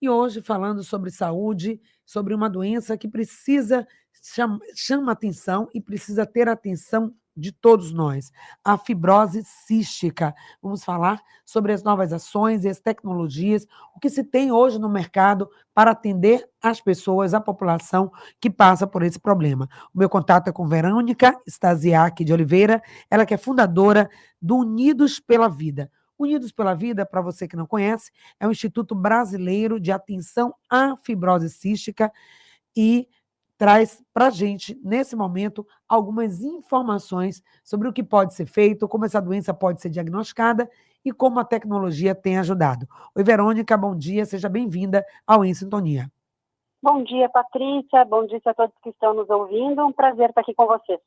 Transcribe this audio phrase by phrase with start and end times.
[0.00, 3.86] E hoje falando sobre saúde, sobre uma doença que precisa
[4.22, 8.32] chama, chama atenção e precisa ter atenção de todos nós,
[8.64, 10.34] a fibrose cística.
[10.62, 14.88] Vamos falar sobre as novas ações e as tecnologias, o que se tem hoje no
[14.88, 18.10] mercado para atender as pessoas, a população
[18.40, 19.68] que passa por esse problema.
[19.94, 24.08] O meu contato é com Verônica Stasiak de Oliveira, ela que é fundadora
[24.40, 25.90] do Unidos pela Vida.
[26.18, 28.10] Unidos pela Vida, para você que não conhece,
[28.40, 32.12] é o Instituto Brasileiro de Atenção à Fibrose Cística
[32.76, 33.08] e
[33.58, 39.04] traz para a gente, nesse momento, algumas informações sobre o que pode ser feito, como
[39.04, 40.68] essa doença pode ser diagnosticada
[41.04, 42.86] e como a tecnologia tem ajudado.
[43.14, 46.10] Oi, Verônica, bom dia, seja bem-vinda ao Em Sintonia.
[46.82, 48.04] Bom dia, Patrícia.
[48.04, 49.84] Bom dia a todos que estão nos ouvindo.
[49.84, 51.00] Um prazer estar aqui com vocês.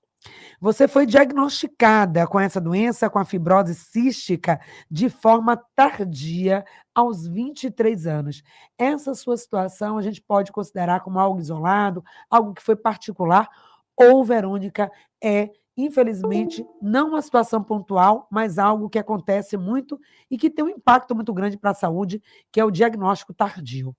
[0.59, 4.59] Você foi diagnosticada com essa doença, com a fibrose cística,
[4.89, 8.43] de forma tardia, aos 23 anos.
[8.77, 13.47] Essa sua situação a gente pode considerar como algo isolado, algo que foi particular,
[13.95, 14.91] ou, Verônica,
[15.23, 20.69] é, infelizmente, não uma situação pontual, mas algo que acontece muito e que tem um
[20.69, 23.95] impacto muito grande para a saúde, que é o diagnóstico tardio.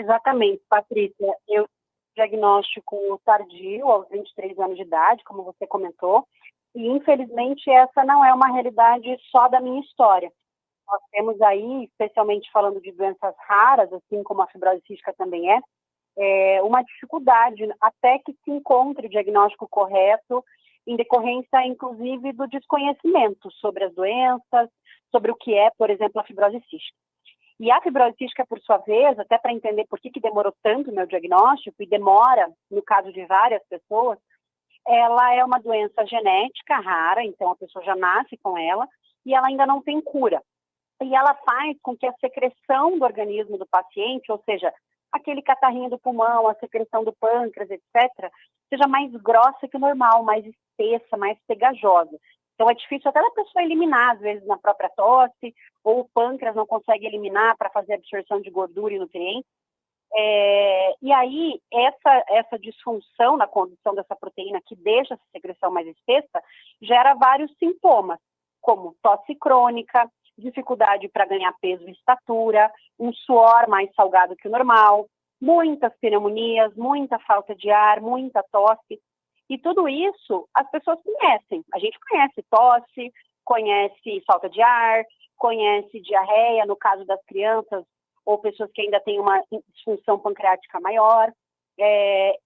[0.00, 1.34] Exatamente, Patrícia.
[1.46, 1.68] Eu
[2.16, 6.26] diagnóstico tardio, aos 23 anos de idade, como você comentou,
[6.74, 10.30] e infelizmente essa não é uma realidade só da minha história.
[10.88, 15.60] Nós temos aí, especialmente falando de doenças raras, assim como a fibrose cística também é,
[16.18, 20.44] é uma dificuldade até que se encontre o diagnóstico correto,
[20.86, 24.68] em decorrência, inclusive, do desconhecimento sobre as doenças,
[25.12, 26.98] sobre o que é, por exemplo, a fibrose cística.
[27.60, 30.90] E a fibrose cística, por sua vez, até para entender por que, que demorou tanto
[30.90, 34.18] o meu diagnóstico, e demora, no caso de várias pessoas,
[34.88, 38.88] ela é uma doença genética rara, então a pessoa já nasce com ela,
[39.26, 40.42] e ela ainda não tem cura.
[41.02, 44.72] E ela faz com que a secreção do organismo do paciente, ou seja,
[45.12, 48.32] aquele catarrinho do pulmão, a secreção do pâncreas, etc.,
[48.70, 52.18] seja mais grossa que o normal, mais espessa, mais pegajosa.
[52.60, 56.54] Então é difícil até da pessoa eliminar, às vezes, na própria tosse, ou o pâncreas
[56.54, 59.50] não consegue eliminar para fazer absorção de gordura e nutrientes.
[60.14, 65.86] É, e aí, essa, essa disfunção na condução dessa proteína que deixa essa secreção mais
[65.86, 66.44] espessa,
[66.82, 68.18] gera vários sintomas,
[68.60, 70.06] como tosse crônica,
[70.36, 75.06] dificuldade para ganhar peso e estatura, um suor mais salgado que o normal,
[75.40, 79.00] muitas pneumonias, muita falta de ar, muita tosse.
[79.50, 81.64] E tudo isso as pessoas conhecem.
[81.74, 83.12] A gente conhece tosse,
[83.44, 85.04] conhece falta de ar,
[85.36, 87.84] conhece diarreia, no caso das crianças,
[88.24, 89.42] ou pessoas que ainda têm uma
[89.74, 91.32] disfunção pancreática maior.
[91.76, 92.36] É,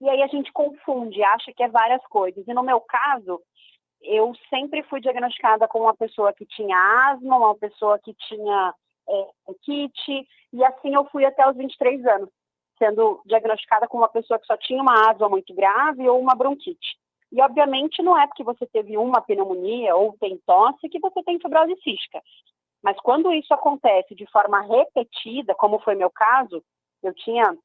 [0.00, 2.42] e aí a gente confunde, acha que é várias coisas.
[2.48, 3.38] E no meu caso,
[4.00, 8.74] eu sempre fui diagnosticada como uma pessoa que tinha asma, uma pessoa que tinha
[9.08, 9.26] é,
[9.62, 12.30] kit, e assim eu fui até os 23 anos
[12.78, 16.96] sendo diagnosticada como uma pessoa que só tinha uma asma muito grave ou uma bronquite.
[17.32, 21.40] E, obviamente, não é porque você teve uma pneumonia ou tem tosse que você tem
[21.40, 22.22] fibrose cística.
[22.82, 26.62] Mas quando isso acontece de forma repetida, como foi meu caso,
[27.02, 27.56] eu tinha,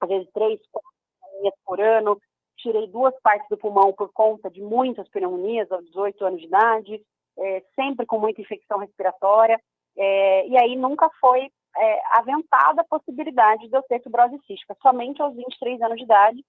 [0.00, 2.20] às vezes, três, quatro pneumonias por ano,
[2.56, 7.02] tirei duas partes do pulmão por conta de muitas pneumonias aos 18 anos de idade,
[7.38, 9.60] é, sempre com muita infecção respiratória,
[9.96, 15.20] é, e aí nunca foi é, aventada a possibilidade de eu ter fibrose cística, somente
[15.22, 16.44] aos 23 anos de idade.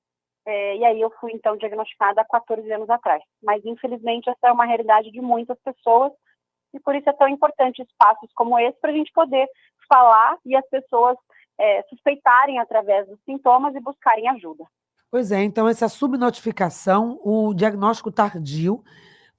[0.46, 3.22] É, e aí eu fui, então, diagnosticada há 14 anos atrás.
[3.44, 6.12] Mas, infelizmente, essa é uma realidade de muitas pessoas
[6.74, 9.48] e por isso é tão importante espaços como esse para a gente poder
[9.88, 11.18] falar e as pessoas
[11.60, 14.64] é, suspeitarem através dos sintomas e buscarem ajuda.
[15.10, 18.81] Pois é, então essa subnotificação, o diagnóstico tardio,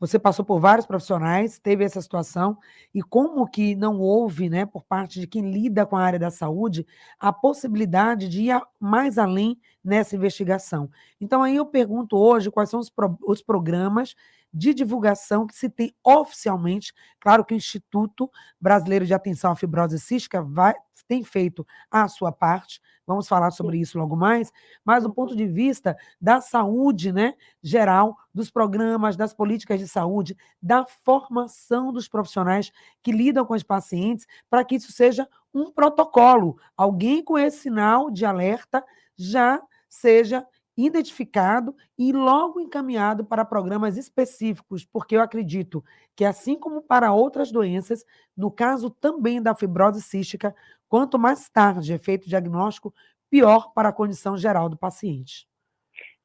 [0.03, 2.59] você passou por vários profissionais, teve essa situação,
[2.93, 6.29] e como que não houve, né, por parte de quem lida com a área da
[6.29, 6.85] saúde,
[7.21, 10.91] a possibilidade de ir mais além nessa investigação.
[11.21, 14.15] Então, aí eu pergunto hoje quais são os, pro, os programas
[14.53, 16.93] de divulgação que se tem oficialmente.
[17.19, 20.75] Claro que o Instituto Brasileiro de Atenção à Fibrose Cística vai,
[21.09, 24.53] tem feito a sua parte, vamos falar sobre isso logo mais,
[24.85, 30.37] mas do ponto de vista da saúde né, geral, dos programas, das políticas de saúde,
[30.61, 32.71] da formação dos profissionais
[33.03, 36.59] que lidam com os pacientes, para que isso seja um protocolo.
[36.77, 38.85] Alguém com esse sinal de alerta
[39.17, 39.61] já
[39.93, 45.85] seja identificado e logo encaminhado para programas específicos, porque eu acredito
[46.17, 50.55] que, assim como para outras doenças, no caso também da fibrose cística,
[50.89, 52.95] quanto mais tarde é feito o diagnóstico,
[53.29, 55.47] pior para a condição geral do paciente.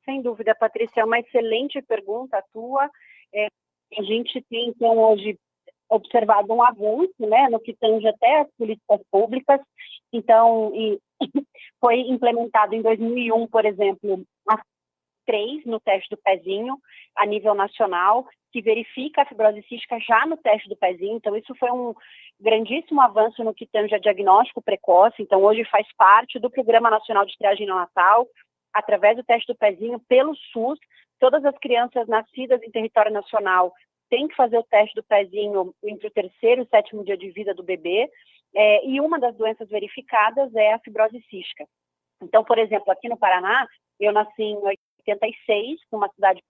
[0.05, 2.89] Sem dúvida, Patrícia, é uma excelente pergunta a tua.
[3.33, 3.47] É,
[3.97, 5.37] a gente tem, então, hoje
[5.89, 9.59] observado um avanço né, no que tange até as políticas públicas
[10.11, 10.71] Então,
[11.79, 14.61] foi implementado em 2001, por exemplo, a
[15.25, 16.77] 3 no teste do pezinho,
[17.15, 21.17] a nível nacional, que verifica a fibrose cística já no teste do pezinho.
[21.17, 21.93] Então, isso foi um
[22.39, 25.21] grandíssimo avanço no que tange a diagnóstico precoce.
[25.21, 28.25] Então, hoje faz parte do Programa Nacional de Triagem Neonatal,
[28.73, 30.79] através do teste do pezinho, pelo SUS.
[31.19, 33.73] Todas as crianças nascidas em território nacional
[34.09, 37.29] têm que fazer o teste do pezinho entre o terceiro e o sétimo dia de
[37.31, 38.09] vida do bebê.
[38.55, 41.67] É, e uma das doenças verificadas é a fibrose cística.
[42.21, 43.67] Então, por exemplo, aqui no Paraná,
[43.99, 46.45] eu nasci em 86, numa cidade de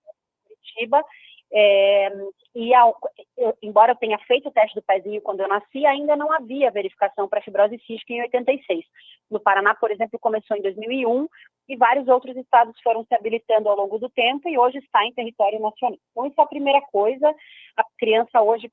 [0.47, 1.03] Curitiba,
[1.51, 2.09] é,
[2.53, 2.97] e ao,
[3.37, 6.71] eu, embora eu tenha feito o teste do pezinho quando eu nasci, ainda não havia
[6.71, 8.83] verificação para fibrose cística em 86.
[9.31, 11.27] No Paraná, por exemplo, começou em 2001
[11.69, 15.13] e vários outros estados foram se habilitando ao longo do tempo e hoje está em
[15.13, 15.99] território nacional.
[16.11, 17.33] Então, isso é a primeira coisa.
[17.77, 18.69] A criança hoje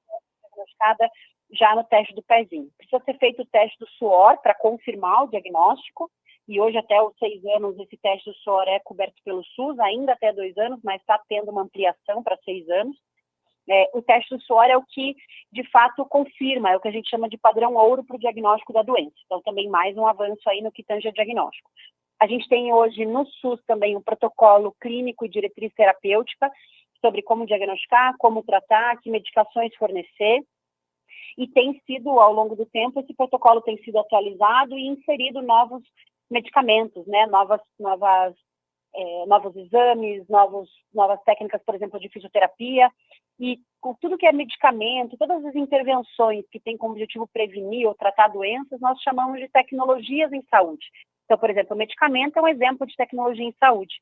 [0.55, 1.11] diagnosticada
[1.55, 2.71] já no teste do pezinho.
[2.77, 6.11] Precisa ser feito o teste do suor para confirmar o diagnóstico
[6.47, 10.13] e hoje até os seis anos esse teste do SOR é coberto pelo SUS, ainda
[10.13, 12.97] até dois anos, mas está tendo uma ampliação para seis anos.
[13.67, 15.17] É, o teste do SOR é o que,
[15.51, 18.75] de fato, confirma, é o que a gente chama de padrão ouro para o diagnóstico
[18.75, 19.15] da doença.
[19.25, 21.71] Então, também mais um avanço aí no que tange a diagnóstico.
[22.21, 26.51] A gente tem hoje no SUS também um protocolo clínico e diretriz terapêutica
[27.01, 30.43] sobre como diagnosticar, como tratar, que medicações fornecer.
[31.37, 35.83] E tem sido, ao longo do tempo, esse protocolo tem sido atualizado e inserido novos
[36.31, 37.27] medicamentos, né?
[37.27, 38.35] Novas, novas,
[38.95, 42.91] é, novos exames, novos, novas técnicas, por exemplo, de fisioterapia.
[43.39, 47.95] E com tudo que é medicamento, todas as intervenções que têm como objetivo prevenir ou
[47.95, 50.87] tratar doenças, nós chamamos de tecnologias em saúde.
[51.25, 53.95] Então, por exemplo, o medicamento é um exemplo de tecnologia em saúde.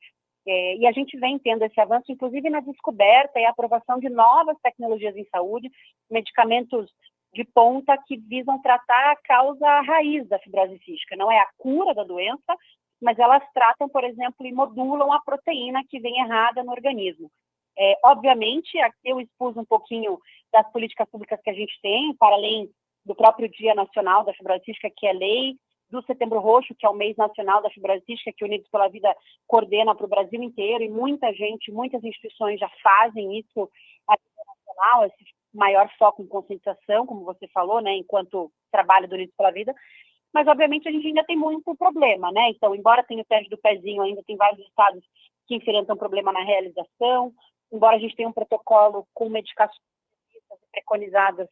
[0.45, 4.57] É, e a gente vem tendo esse avanço, inclusive na descoberta e aprovação de novas
[4.61, 5.71] tecnologias em saúde,
[6.11, 6.91] medicamentos
[7.33, 11.15] de ponta que visam tratar a causa raiz da fibrose cística.
[11.15, 12.55] Não é a cura da doença,
[13.01, 17.31] mas elas tratam, por exemplo, e modulam a proteína que vem errada no organismo.
[17.77, 20.19] É, obviamente, aqui eu expus um pouquinho
[20.51, 22.69] das políticas públicas que a gente tem, para além
[23.03, 25.57] do próprio Dia Nacional da Fibrose Cística, que é lei,
[25.93, 29.15] do Setembro Roxo, que é o mês nacional da fibrose cística, que Unidos pela Vida
[29.45, 33.69] coordena para o Brasil inteiro, e muita gente, muitas instituições já fazem isso
[34.07, 35.05] a nível nacional,
[35.53, 39.73] maior foco em conscientização, como você falou, né, enquanto trabalho do Unidos pela Vida,
[40.33, 42.49] mas obviamente a gente ainda tem muito problema, né?
[42.49, 45.03] Então, embora tenha o teste do pezinho, ainda tem vários estados
[45.47, 47.31] que enfrentam problema na realização,
[47.71, 49.79] embora a gente tenha um protocolo com medicações
[50.71, 51.47] preconizadas,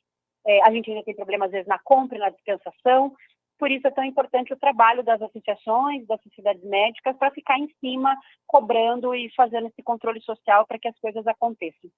[0.45, 3.15] é, a gente ainda tem problema às vezes na compra e na dispensação,
[3.61, 7.67] por isso é tão importante o trabalho das associações, das sociedades médicas, para ficar em
[7.79, 8.17] cima,
[8.47, 11.91] cobrando e fazendo esse controle social para que as coisas aconteçam.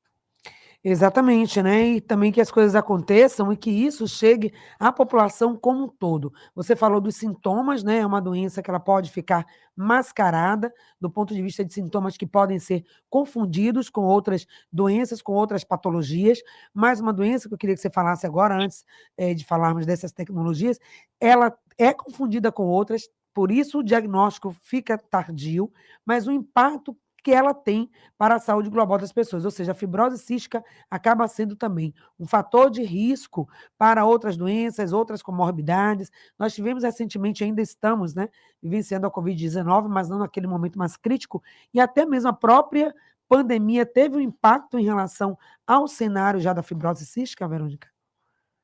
[0.86, 1.82] Exatamente, né?
[1.92, 6.34] E também que as coisas aconteçam e que isso chegue à população como um todo.
[6.54, 8.00] Você falou dos sintomas, né?
[8.00, 9.46] É uma doença que ela pode ficar
[9.78, 15.32] mascarada do ponto de vista de sintomas que podem ser confundidos com outras doenças, com
[15.32, 16.40] outras patologias.
[16.74, 18.84] Mais uma doença que eu queria que você falasse agora, antes
[19.18, 20.78] é, de falarmos dessas tecnologias,
[21.20, 25.72] ela é confundida com outras, por isso o diagnóstico fica tardio,
[26.06, 29.46] mas o impacto que ela tem para a saúde global das pessoas.
[29.46, 33.48] Ou seja, a fibrose cística acaba sendo também um fator de risco
[33.78, 36.12] para outras doenças, outras comorbidades.
[36.38, 38.28] Nós tivemos recentemente, ainda estamos, né,
[38.62, 41.42] vivenciando a Covid-19, mas não naquele momento mais crítico,
[41.74, 42.94] e até mesmo a própria
[43.28, 47.90] pandemia teve um impacto em relação ao cenário já da fibrose cística, Verônica?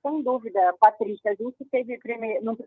[0.05, 1.31] Sem dúvida, Patrícia.
[1.31, 1.97] A gente teve
[2.41, 2.57] no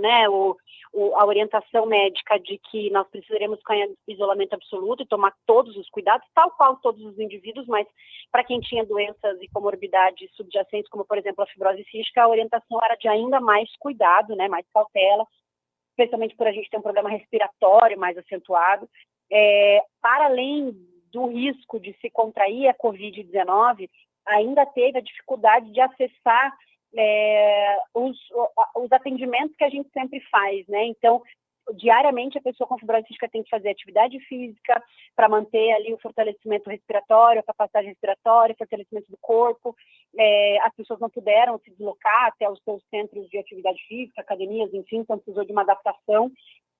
[0.00, 0.56] né, o,
[0.92, 5.88] o, a orientação médica de que nós precisaremos ficar isolamento absoluto e tomar todos os
[5.90, 7.86] cuidados, tal qual todos os indivíduos, mas
[8.30, 12.80] para quem tinha doenças e comorbidades subjacentes, como por exemplo a fibrose cística, a orientação
[12.82, 15.26] era de ainda mais cuidado, né, mais cautela,
[15.90, 18.88] especialmente por a gente ter um problema respiratório mais acentuado.
[19.30, 20.72] É, para além
[21.12, 23.88] do risco de se contrair a Covid-19,
[24.26, 26.56] ainda teve a dificuldade de acessar
[26.96, 28.16] é, os,
[28.76, 30.84] os atendimentos que a gente sempre faz, né?
[30.86, 31.22] Então,
[31.74, 34.82] diariamente a pessoa com fibrose cística tem que fazer atividade física
[35.14, 39.76] para manter ali o fortalecimento respiratório, a capacidade respiratória, fortalecimento do corpo.
[40.16, 44.72] É, as pessoas não puderam se deslocar até os seus centros de atividade física, academias,
[44.72, 46.30] enfim, então precisou de uma adaptação.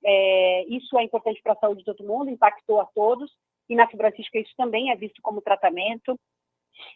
[0.05, 3.31] É, isso é importante para a saúde de todo mundo, impactou a todos.
[3.69, 6.19] E na fibrose cística isso também é visto como tratamento.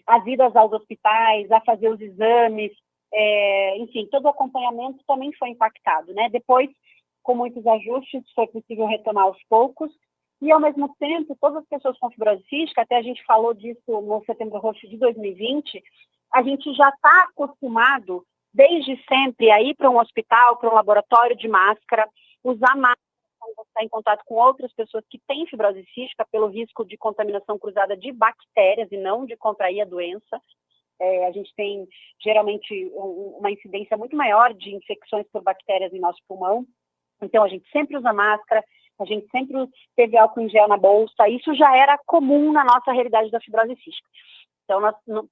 [0.07, 2.73] As idas aos hospitais, a fazer os exames,
[3.13, 6.29] é, enfim, todo o acompanhamento também foi impactado, né?
[6.31, 6.71] Depois,
[7.23, 9.93] com muitos ajustes, foi possível retomar aos poucos,
[10.41, 13.81] e ao mesmo tempo, todas as pessoas com fibrose cística, até a gente falou disso
[13.87, 15.81] no Setembro Roxo de 2020,
[16.35, 21.37] a gente já está acostumado desde sempre, a ir para um hospital, para um laboratório
[21.37, 22.09] de máscara,
[22.43, 23.01] usar máscara
[23.39, 26.97] quando você está em contato com outras pessoas que têm fibrose cística, pelo risco de
[26.97, 30.41] contaminação cruzada de bactérias e não de contrair a doença.
[31.03, 31.89] É, a gente tem
[32.23, 36.65] geralmente uma incidência muito maior de infecções por bactérias em nosso pulmão.
[37.21, 38.65] Então, a gente sempre usa máscara,
[39.01, 39.57] a gente sempre
[39.97, 41.29] teve álcool em gel na bolsa.
[41.29, 44.09] Isso já era comum na nossa realidade da fibrose cística.
[44.65, 44.81] Então,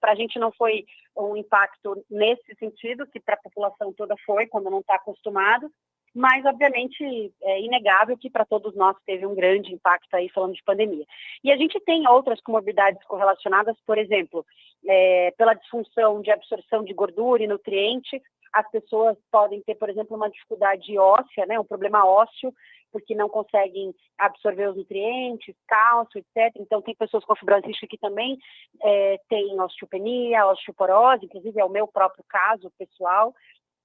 [0.01, 0.85] para a gente não foi
[1.17, 5.71] um impacto nesse sentido, que para a população toda foi, quando não está acostumado,
[6.15, 10.63] mas obviamente é inegável que para todos nós teve um grande impacto aí falando de
[10.65, 11.07] pandemia.
[11.45, 14.45] E a gente tem outras comorbidades correlacionadas, por exemplo,
[14.87, 18.21] é, pela disfunção de absorção de gordura e nutriente,
[18.53, 22.53] as pessoas podem ter, por exemplo, uma dificuldade óssea, né, um problema ósseo,
[22.93, 26.53] porque não conseguem absorver os nutrientes, cálcio, etc.
[26.57, 28.37] Então, tem pessoas com fibrose que também
[28.83, 33.33] é, têm osteopenia, osteoporose, inclusive é o meu próprio caso pessoal.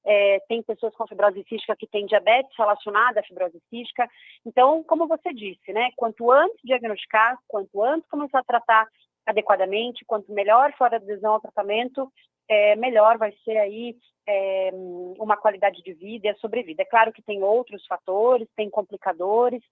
[0.06, 4.08] É, tem pessoas com fibrose cística que têm diabetes relacionada à fibrose cística.
[4.46, 8.88] Então, como você disse, né, quanto antes diagnosticar, quanto antes começar a tratar
[9.26, 12.12] adequadamente, quanto melhor for a adesão ao tratamento,
[12.48, 13.96] é, melhor vai ser aí
[14.28, 14.70] é,
[15.18, 16.84] uma qualidade de vida e a sobrevida.
[16.84, 19.64] É claro que tem outros fatores, tem complicadores,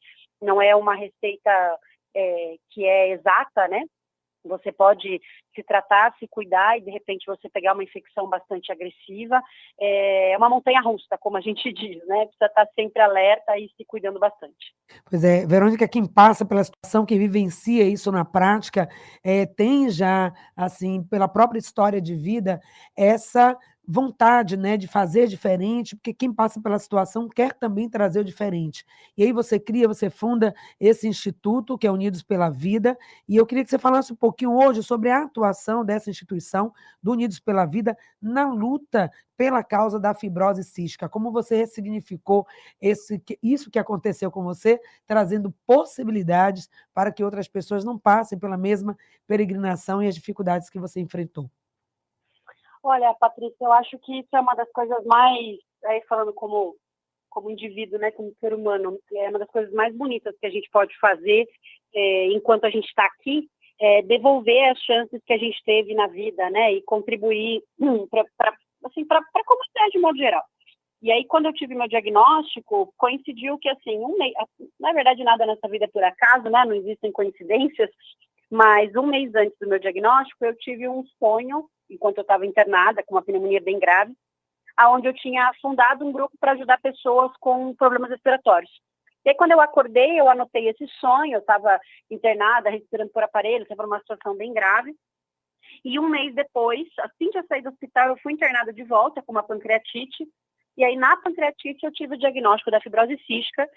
[0.41, 1.79] não é uma receita
[2.15, 3.83] é, que é exata, né?
[4.43, 5.21] Você pode
[5.55, 9.41] se tratar, se cuidar e de repente você pegar uma infecção bastante agressiva.
[9.79, 12.25] É uma montanha russa, como a gente diz, né?
[12.25, 14.73] Precisa estar sempre alerta e se cuidando bastante.
[15.09, 18.87] Pois é, Verônica, quem passa pela situação, quem vivencia isso na prática,
[19.23, 22.59] é, tem já, assim, pela própria história de vida,
[22.97, 28.23] essa vontade né, de fazer diferente, porque quem passa pela situação quer também trazer o
[28.23, 28.85] diferente.
[29.17, 32.97] E aí você cria, você funda esse instituto, que é Unidos pela Vida,
[33.27, 37.11] e eu queria que você falasse um pouquinho hoje sobre a atuação dessa instituição, do
[37.11, 41.09] Unidos pela Vida, na luta pela causa da fibrose cística.
[41.09, 42.47] Como você ressignificou
[42.79, 48.57] esse, isso que aconteceu com você, trazendo possibilidades para que outras pessoas não passem pela
[48.57, 48.97] mesma
[49.27, 51.49] peregrinação e as dificuldades que você enfrentou.
[52.83, 56.75] Olha, Patrícia, eu acho que isso é uma das coisas mais, aí falando como
[57.29, 60.69] como indivíduo, né, como ser humano, é uma das coisas mais bonitas que a gente
[60.69, 61.47] pode fazer
[61.91, 63.49] é, enquanto a gente está aqui,
[63.81, 68.23] é devolver as chances que a gente teve na vida, né, e contribuir hum, para
[68.85, 70.43] assim, para a comunidade de modo geral.
[71.01, 74.33] E aí, quando eu tive meu diagnóstico, coincidiu que, assim, um mês,
[74.79, 77.89] na verdade, nada nessa vida é por acaso, né, não existem coincidências,
[78.53, 83.01] mas um mês antes do meu diagnóstico, eu tive um sonho enquanto eu estava internada
[83.01, 84.13] com uma pneumonia bem grave,
[84.77, 88.69] aonde eu tinha fundado um grupo para ajudar pessoas com problemas respiratórios.
[89.25, 91.79] E aí, quando eu acordei, eu anotei esse sonho, eu estava
[92.11, 94.93] internada, respirando por aparelho, estava numa situação bem grave.
[95.83, 99.23] E um mês depois, assim que eu saí do hospital, eu fui internada de volta
[99.23, 100.27] com uma pancreatite.
[100.77, 103.67] E aí, na pancreatite, eu tive o diagnóstico da fibrose cística.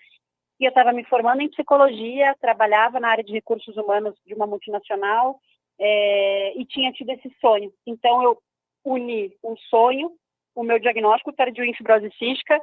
[0.59, 4.47] E eu estava me formando em psicologia, trabalhava na área de recursos humanos de uma
[4.47, 5.39] multinacional
[5.79, 7.73] é, e tinha tido esse sonho.
[7.87, 8.39] Então, eu
[8.85, 10.13] uni o sonho,
[10.55, 12.59] o meu diagnóstico tardio em fibrose cística,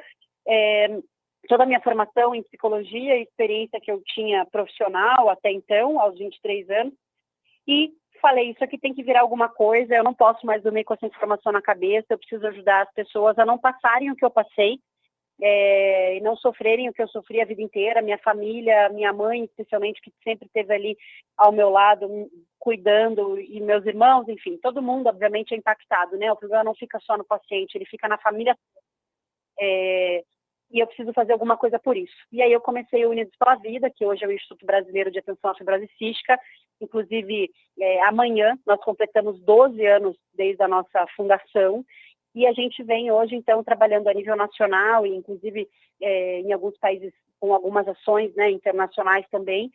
[0.47, 0.99] é,
[1.47, 6.69] toda a minha formação em psicologia experiência que eu tinha profissional até então, aos 23
[6.69, 6.93] anos,
[7.67, 10.93] e falei, isso aqui tem que virar alguma coisa, eu não posso mais dormir com
[10.93, 14.31] essa informação na cabeça, eu preciso ajudar as pessoas a não passarem o que eu
[14.31, 14.79] passei,
[15.41, 19.43] é, e não sofrerem o que eu sofri a vida inteira, minha família, minha mãe,
[19.43, 20.97] especialmente, que sempre esteve ali
[21.37, 22.07] ao meu lado,
[22.59, 26.31] cuidando, e meus irmãos, enfim, todo mundo, obviamente, é impactado, né?
[26.31, 28.57] O problema não fica só no paciente, ele fica na família.
[29.59, 30.23] É,
[30.71, 32.15] e eu preciso fazer alguma coisa por isso.
[32.31, 35.19] E aí eu comecei o Unidos pela Vida, que hoje é o Instituto Brasileiro de
[35.19, 36.39] Atenção à Fibrose Cística,
[36.81, 41.85] inclusive é, amanhã nós completamos 12 anos desde a nossa fundação,
[42.35, 45.67] e a gente vem hoje, então, trabalhando a nível nacional e, inclusive,
[46.01, 49.69] é, em alguns países com algumas ações né, internacionais também,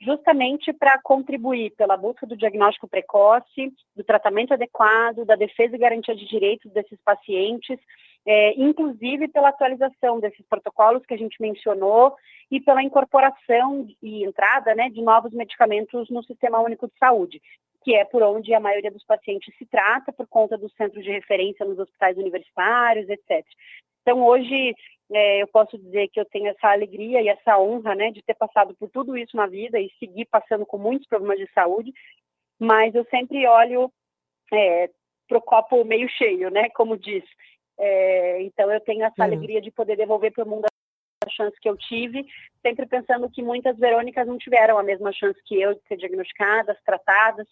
[0.00, 6.14] justamente para contribuir pela busca do diagnóstico precoce, do tratamento adequado, da defesa e garantia
[6.14, 7.78] de direitos desses pacientes,
[8.26, 12.14] é, inclusive pela atualização desses protocolos que a gente mencionou
[12.50, 17.40] e pela incorporação e entrada né, de novos medicamentos no Sistema Único de Saúde
[17.86, 21.12] que é por onde a maioria dos pacientes se trata, por conta dos centros de
[21.12, 23.46] referência nos hospitais universitários, etc.
[24.02, 24.74] Então, hoje,
[25.12, 28.34] é, eu posso dizer que eu tenho essa alegria e essa honra, né, de ter
[28.34, 31.92] passado por tudo isso na vida e seguir passando com muitos problemas de saúde,
[32.58, 33.88] mas eu sempre olho
[34.52, 34.90] é,
[35.28, 37.22] para o copo meio cheio, né, como diz.
[37.78, 40.66] É, então, eu tenho essa alegria de poder devolver para o mundo
[41.24, 42.26] a chance que eu tive,
[42.62, 46.76] sempre pensando que muitas Verônicas não tiveram a mesma chance que eu de ser diagnosticadas,
[46.84, 47.46] tratadas,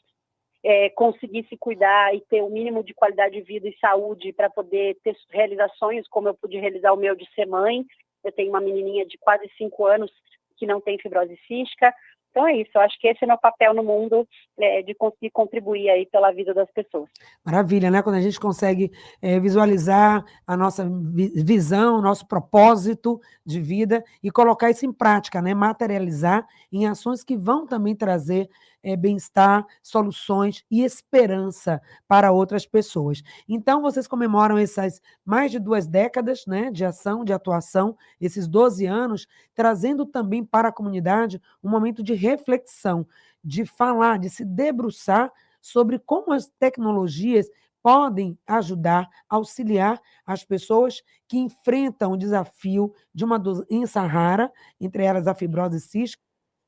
[0.64, 4.48] é, conseguir se cuidar e ter o mínimo de qualidade de vida e saúde para
[4.48, 7.84] poder ter realizações, como eu pude realizar o meu de ser mãe.
[8.24, 10.10] Eu tenho uma menininha de quase cinco anos
[10.56, 11.92] que não tem fibrose cística.
[12.30, 14.26] Então é isso, eu acho que esse é meu papel no mundo,
[14.58, 17.08] é, de conseguir contribuir aí pela vida das pessoas.
[17.44, 18.02] Maravilha, né?
[18.02, 18.90] Quando a gente consegue
[19.22, 25.40] é, visualizar a nossa visão, o nosso propósito de vida e colocar isso em prática,
[25.40, 25.54] né?
[25.54, 28.48] Materializar em ações que vão também trazer
[28.84, 33.22] é, bem-estar, soluções e esperança para outras pessoas.
[33.48, 38.84] Então, vocês comemoram essas mais de duas décadas né, de ação, de atuação, esses 12
[38.84, 43.06] anos, trazendo também para a comunidade um momento de reflexão,
[43.42, 47.48] de falar, de se debruçar sobre como as tecnologias
[47.84, 54.50] podem ajudar, auxiliar as pessoas que enfrentam o desafio de uma doença rara,
[54.80, 56.23] entre elas a fibrose cística,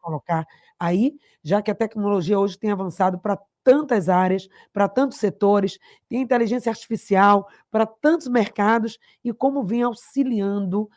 [0.06, 0.46] colocar
[0.78, 6.22] aí, já que a tecnologia hoje tem avançado para tantas áreas, para tantos setores, tem
[6.22, 10.88] inteligência artificial para tantos mercados e como vem auxiliando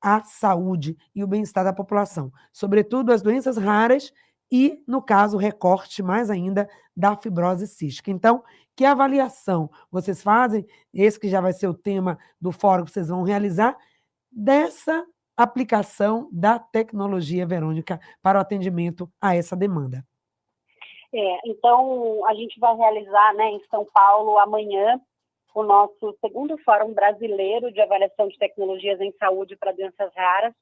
[0.00, 4.12] a saúde e o bem-estar da população, sobretudo as doenças raras
[4.52, 8.10] e, no caso, o recorte mais ainda da fibrose cística.
[8.10, 8.44] Então,
[8.76, 10.64] que avaliação vocês fazem?
[10.94, 13.76] Esse que já vai ser o tema do fórum que vocês vão realizar,
[14.30, 15.04] dessa
[15.36, 20.04] aplicação da tecnologia, Verônica, para o atendimento a essa demanda.
[21.12, 25.00] É, então, a gente vai realizar né, em São Paulo amanhã
[25.54, 30.52] o nosso segundo Fórum Brasileiro de Avaliação de Tecnologias em Saúde para Doenças Raras.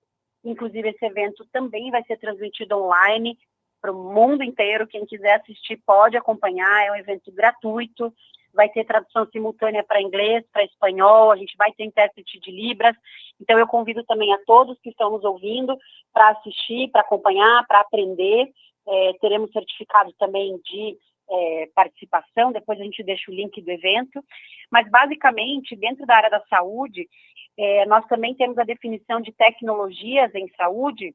[0.45, 3.37] Inclusive, esse evento também vai ser transmitido online
[3.81, 4.87] para o mundo inteiro.
[4.87, 8.15] Quem quiser assistir pode acompanhar, é um evento gratuito
[8.55, 12.97] vai ter tradução simultânea para inglês, para espanhol, a gente vai ter intérprete de Libras.
[13.41, 15.77] Então, eu convido também a todos que estão nos ouvindo
[16.13, 18.49] para assistir, para acompanhar, para aprender.
[18.87, 20.97] É, teremos certificado também de
[21.31, 24.23] é, participação, depois a gente deixa o link do evento.
[24.71, 27.09] Mas, basicamente, dentro da área da saúde,
[27.59, 31.15] é, nós também temos a definição de tecnologias em saúde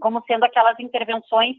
[0.00, 1.56] como sendo aquelas intervenções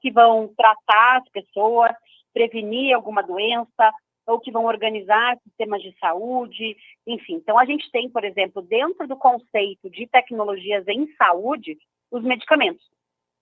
[0.00, 1.92] que vão tratar as pessoas,
[2.32, 3.92] prevenir alguma doença,
[4.26, 7.34] ou que vão organizar sistemas de saúde, enfim.
[7.34, 11.78] Então, a gente tem, por exemplo, dentro do conceito de tecnologias em saúde,
[12.10, 12.84] os medicamentos.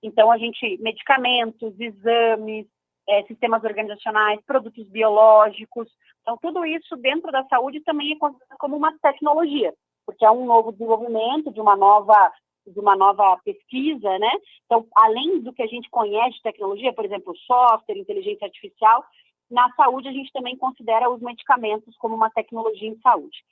[0.03, 2.67] Então, a gente, medicamentos, exames,
[3.09, 5.89] é, sistemas organizacionais, produtos biológicos.
[6.23, 9.73] Então, tudo isso dentro da saúde também é considerado como uma tecnologia,
[10.07, 12.33] porque é um novo desenvolvimento de uma nova
[12.67, 14.31] de uma nova pesquisa, né?
[14.65, 19.05] Então, além do que a gente conhece de tecnologia, por exemplo, software, inteligência artificial,
[19.51, 23.45] na saúde, a gente também considera os medicamentos como uma tecnologia em saúde.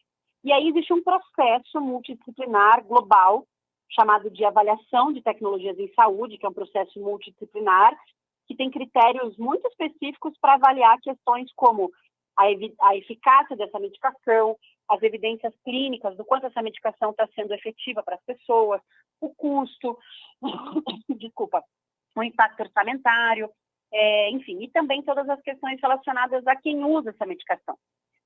[0.44, 3.46] E aí existe um processo multidisciplinar global,
[3.90, 7.94] chamado de avaliação de tecnologias em saúde, que é um processo multidisciplinar,
[8.46, 11.90] que tem critérios muito específicos para avaliar questões como
[12.36, 12.44] a,
[12.88, 14.56] a eficácia dessa medicação,
[14.88, 18.80] as evidências clínicas do quanto essa medicação está sendo efetiva para as pessoas,
[19.20, 19.96] o custo,
[21.16, 21.62] desculpa,
[22.16, 23.50] o impacto orçamentário,
[23.92, 27.76] é, enfim, e também todas as questões relacionadas a quem usa essa medicação.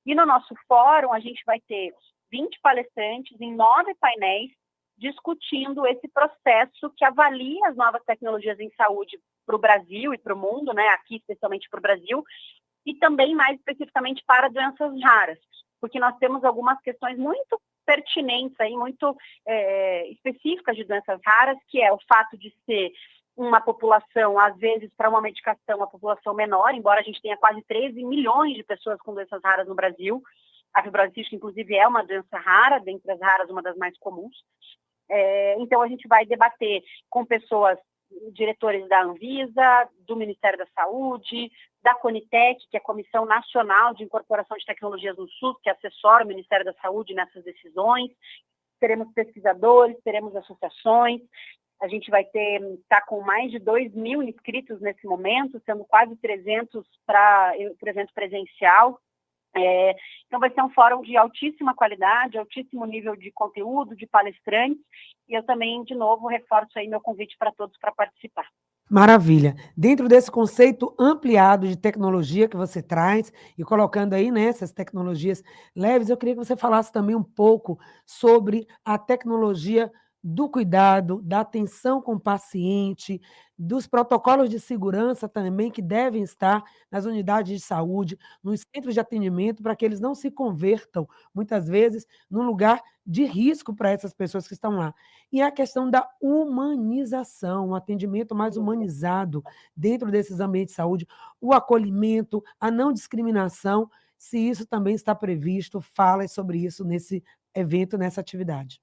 [0.05, 1.93] E no nosso fórum, a gente vai ter
[2.31, 4.51] 20 palestrantes em nove painéis
[4.97, 10.33] discutindo esse processo que avalia as novas tecnologias em saúde para o Brasil e para
[10.33, 12.23] o mundo, né, aqui especialmente para o Brasil,
[12.85, 15.39] e também mais especificamente para doenças raras,
[15.79, 21.81] porque nós temos algumas questões muito pertinentes aí, muito é, específicas de doenças raras, que
[21.81, 22.91] é o fato de ser
[23.37, 27.61] uma população, às vezes, para uma medicação, uma população menor, embora a gente tenha quase
[27.61, 30.23] 13 milhões de pessoas com doenças raras no Brasil.
[30.73, 34.35] A fibrose inclusive, é uma doença rara, dentre as raras, uma das mais comuns.
[35.09, 37.77] É, então, a gente vai debater com pessoas,
[38.33, 41.51] diretores da Anvisa, do Ministério da Saúde,
[41.83, 46.25] da Conitec, que é a Comissão Nacional de Incorporação de Tecnologias no SUS, que assessora
[46.25, 48.09] o Ministério da Saúde nessas decisões.
[48.79, 51.21] Teremos pesquisadores, teremos associações,
[51.79, 56.15] a gente vai ter, está com mais de 2 mil inscritos nesse momento, sendo quase
[56.15, 58.99] 300 para o evento presencial.
[59.55, 64.83] É, então, vai ser um fórum de altíssima qualidade, altíssimo nível de conteúdo, de palestrantes,
[65.27, 68.47] e eu também, de novo, reforço aí meu convite para todos para participar.
[68.89, 69.53] Maravilha.
[69.75, 75.43] Dentro desse conceito ampliado de tecnologia que você traz e colocando aí né, essas tecnologias
[75.75, 79.91] leves, eu queria que você falasse também um pouco sobre a tecnologia
[80.23, 83.21] do cuidado, da atenção com o paciente,
[83.57, 88.99] dos protocolos de segurança também que devem estar nas unidades de saúde, nos centros de
[88.99, 94.13] atendimento, para que eles não se convertam, muitas vezes, num lugar de risco para essas
[94.13, 94.93] pessoas que estão lá.
[95.31, 99.43] E a questão da humanização, um atendimento mais humanizado
[99.75, 101.07] dentro desses ambientes de saúde,
[101.39, 107.23] o acolhimento, a não discriminação, se isso também está previsto, fala sobre isso nesse
[107.55, 108.81] evento, nessa atividade.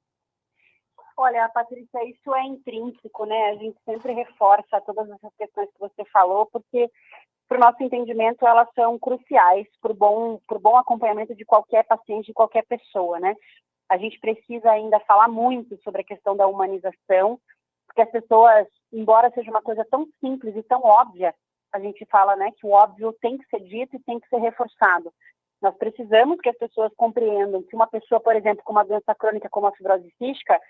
[1.16, 3.50] Olha, Patrícia, isso é intrínseco, né?
[3.50, 6.90] A gente sempre reforça todas essas questões que você falou, porque,
[7.48, 12.26] para o nosso entendimento, elas são cruciais para o bom, bom acompanhamento de qualquer paciente,
[12.26, 13.36] de qualquer pessoa, né?
[13.88, 17.38] A gente precisa ainda falar muito sobre a questão da humanização,
[17.86, 21.32] porque as pessoas, embora seja uma coisa tão simples e tão óbvia,
[21.72, 24.38] a gente fala, né, que o óbvio tem que ser dito e tem que ser
[24.38, 25.12] reforçado.
[25.60, 29.48] Nós precisamos que as pessoas compreendam que uma pessoa, por exemplo, com uma doença crônica
[29.50, 30.60] como a fibrose cística,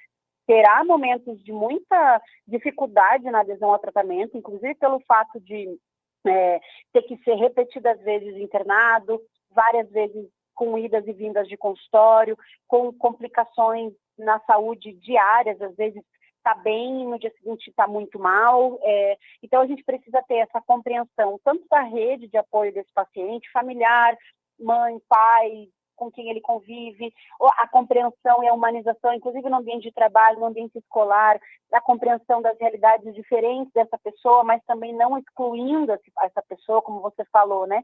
[0.46, 5.78] terá momentos de muita dificuldade na adesão ao tratamento, inclusive pelo fato de
[6.26, 6.60] é,
[6.92, 12.36] ter que ser repetidas vezes internado, várias vezes com idas e vindas de consultório,
[12.68, 16.02] com complicações na saúde diárias, às vezes
[16.36, 18.78] está bem, no dia seguinte está muito mal.
[18.82, 23.50] É, então, a gente precisa ter essa compreensão, tanto da rede de apoio desse paciente,
[23.50, 24.16] familiar,
[24.60, 27.12] mãe, pai, com quem ele convive,
[27.58, 31.40] a compreensão e a humanização, inclusive no ambiente de trabalho, no ambiente escolar,
[31.72, 37.24] a compreensão das realidades diferentes dessa pessoa, mas também não excluindo essa pessoa, como você
[37.26, 37.82] falou, né?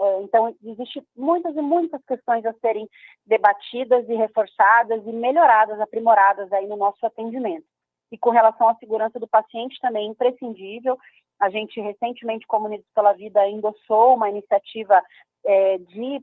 [0.00, 2.88] É, então, existe muitas e muitas questões a serem
[3.26, 7.66] debatidas e reforçadas e melhoradas, aprimoradas aí no nosso atendimento.
[8.10, 10.98] E com relação à segurança do paciente também é imprescindível.
[11.40, 15.02] A gente recentemente, como Unidos pela Vida, endossou uma iniciativa
[15.44, 16.20] é, de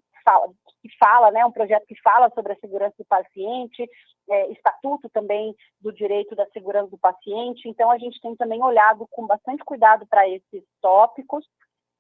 [0.82, 3.90] que fala, né, um projeto que fala sobre a segurança do paciente,
[4.30, 7.68] é, estatuto também do direito da segurança do paciente.
[7.68, 11.46] Então, a gente tem também olhado com bastante cuidado para esses tópicos.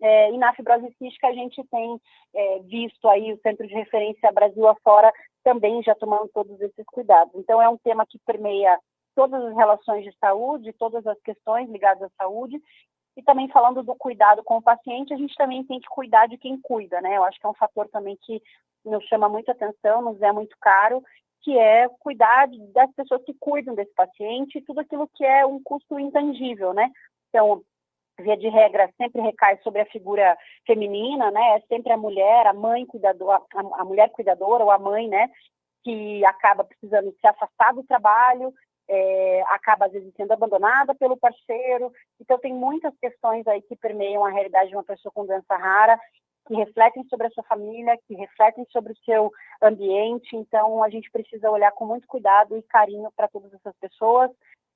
[0.02, 2.00] É, e na fibrose cística a gente tem
[2.34, 5.12] é, visto aí o Centro de Referência Brasil afora
[5.44, 7.34] também já tomando todos esses cuidados.
[7.36, 8.80] Então, é um tema que permeia
[9.16, 12.62] todas as relações de saúde, todas as questões ligadas à saúde,
[13.18, 16.38] e também falando do cuidado com o paciente, a gente também tem que cuidar de
[16.38, 17.18] quem cuida, né?
[17.18, 18.42] Eu acho que é um fator também que
[18.86, 21.04] nos chama muita atenção, nos é muito caro,
[21.42, 26.00] que é cuidar das pessoas que cuidam desse paciente tudo aquilo que é um custo
[26.00, 26.92] intangível, né?
[27.30, 27.62] Então,
[28.20, 31.58] via de regra, sempre recai sobre a figura feminina, né?
[31.58, 35.30] É sempre a mulher, a mãe cuidadora, a mulher cuidadora ou a mãe, né?
[35.84, 38.54] Que acaba precisando se afastar do trabalho
[38.90, 41.94] é, acaba às vezes sendo abandonada pelo parceiro.
[42.20, 45.98] Então tem muitas questões aí que permeiam a realidade de uma pessoa com doença rara,
[46.48, 50.36] que refletem sobre a sua família, que refletem sobre o seu ambiente.
[50.36, 54.32] Então a gente precisa olhar com muito cuidado e carinho para todas essas pessoas,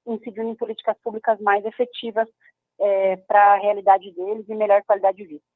[0.06, 2.28] incidindo em políticas públicas mais efetivas
[2.80, 5.53] é, para a realidade deles e melhor qualidade de vida.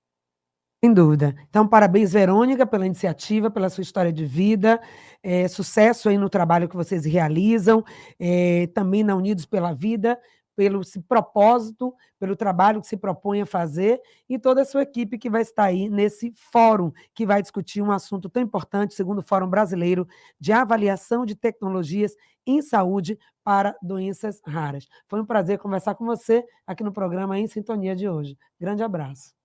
[0.83, 1.35] Sem dúvida.
[1.49, 4.79] Então, parabéns, Verônica, pela iniciativa, pela sua história de vida.
[5.23, 7.83] É, sucesso aí no trabalho que vocês realizam,
[8.19, 10.19] é, também na Unidos pela Vida,
[10.55, 15.29] pelo propósito, pelo trabalho que se propõe a fazer e toda a sua equipe que
[15.29, 19.49] vai estar aí nesse fórum que vai discutir um assunto tão importante, segundo o Fórum
[19.49, 20.07] Brasileiro
[20.39, 24.87] de Avaliação de Tecnologias em Saúde para Doenças Raras.
[25.07, 28.37] Foi um prazer conversar com você aqui no programa Em Sintonia de hoje.
[28.59, 29.37] Grande abraço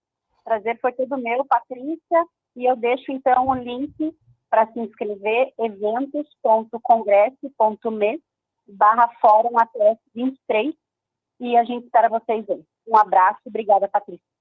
[0.45, 2.25] prazer foi todo meu, Patrícia,
[2.57, 4.17] e eu deixo então o link
[4.51, 8.21] para se inscrever, eventos.congresse.me
[8.67, 10.75] barra fórum ATS 23
[11.41, 12.65] e a gente espera vocês aí.
[12.87, 14.32] Um abraço, obrigada, Patrícia.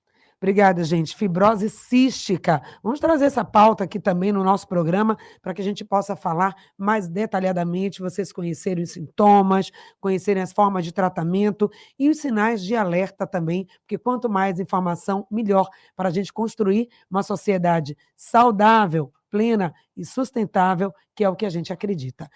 [0.41, 1.15] Obrigada, gente.
[1.15, 2.63] Fibrose cística.
[2.81, 6.55] Vamos trazer essa pauta aqui também no nosso programa para que a gente possa falar
[6.75, 12.75] mais detalhadamente, vocês conhecerem os sintomas, conhecerem as formas de tratamento e os sinais de
[12.75, 19.71] alerta também, porque quanto mais informação, melhor para a gente construir uma sociedade saudável, plena
[19.95, 22.27] e sustentável, que é o que a gente acredita.